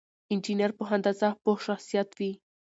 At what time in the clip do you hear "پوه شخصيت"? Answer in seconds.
1.41-2.09